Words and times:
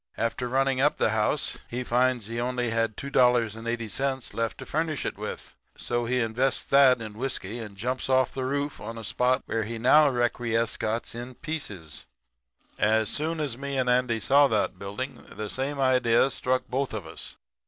After 0.17 0.49
running 0.49 0.81
up 0.81 0.97
the 0.97 1.11
house 1.11 1.59
he 1.67 1.83
finds 1.83 2.25
he 2.25 2.39
only 2.41 2.71
had 2.71 2.97
$2.80 2.97 4.33
left 4.33 4.57
to 4.57 4.65
furnish 4.65 5.05
it 5.05 5.15
with, 5.15 5.53
so 5.77 6.05
he 6.05 6.19
invests 6.21 6.63
that 6.63 6.99
in 6.99 7.13
whiskey 7.13 7.59
and 7.59 7.77
jumps 7.77 8.09
off 8.09 8.31
the 8.33 8.43
roof 8.43 8.79
on 8.81 8.97
a 8.97 9.03
spot 9.03 9.43
where 9.45 9.61
he 9.63 9.77
now 9.77 10.09
requiescats 10.09 11.13
in 11.13 11.35
pieces. 11.35 12.07
"As 12.79 13.09
soon 13.09 13.39
as 13.39 13.59
me 13.59 13.77
and 13.77 13.87
Andy 13.91 14.19
saw 14.19 14.47
that 14.47 14.79
building 14.79 15.23
the 15.37 15.51
same 15.51 15.79
idea 15.79 16.31
struck 16.31 16.63
both 16.67 16.95
of 16.95 17.05
us. 17.05 17.37